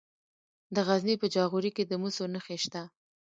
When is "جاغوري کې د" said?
1.35-1.93